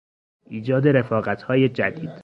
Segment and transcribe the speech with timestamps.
[0.45, 2.11] ایجاد رفاقتهای جدید